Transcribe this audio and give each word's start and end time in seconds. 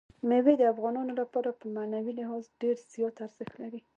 مېوې 0.27 0.53
د 0.57 0.63
افغانانو 0.73 1.13
لپاره 1.21 1.49
په 1.59 1.65
معنوي 1.75 2.13
لحاظ 2.19 2.43
ډېر 2.61 2.75
زیات 2.93 3.15
ارزښت 3.25 3.55
لري. 3.61 3.81